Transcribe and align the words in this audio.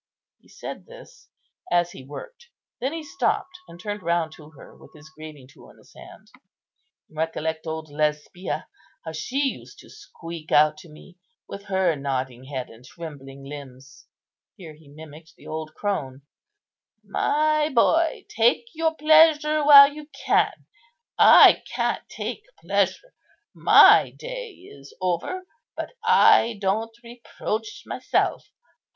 He 0.39 0.47
had 0.47 0.51
said 0.53 0.85
this 0.87 1.29
as 1.71 1.91
he 1.91 2.03
worked. 2.03 2.47
Then 2.79 2.91
he 2.91 3.03
stopped, 3.03 3.59
and 3.67 3.79
turned 3.79 4.01
round 4.01 4.31
to 4.33 4.49
her, 4.49 4.75
with 4.75 4.93
his 4.95 5.11
graving 5.11 5.47
tool 5.47 5.69
in 5.69 5.77
his 5.77 5.93
hand. 5.93 6.31
"Recollect 7.07 7.67
old 7.67 7.87
Lesbia, 7.91 8.67
how 9.05 9.11
she 9.11 9.37
used 9.37 9.77
to 9.77 9.91
squeak 9.91 10.51
out 10.51 10.75
to 10.79 10.89
me, 10.89 11.19
with 11.47 11.65
her 11.65 11.95
nodding 11.95 12.45
head 12.45 12.67
and 12.67 12.83
trembling 12.83 13.43
limbs"—here 13.43 14.73
he 14.73 14.87
mimicked 14.89 15.35
the 15.35 15.45
old 15.45 15.75
crone—" 15.75 16.23
'My 17.03 17.69
boy, 17.69 18.25
take 18.27 18.69
your 18.73 18.95
pleasure 18.95 19.63
while 19.63 19.93
you 19.93 20.07
can. 20.07 20.65
I 21.19 21.61
can't 21.75 22.09
take 22.09 22.45
pleasure—my 22.61 24.15
day 24.17 24.49
is 24.53 24.95
over; 24.99 25.45
but 25.77 25.91
I 26.03 26.57
don't 26.59 26.95
reproach 27.03 27.83
myself. 27.85 28.49